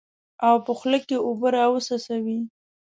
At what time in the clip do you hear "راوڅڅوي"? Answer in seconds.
1.57-2.37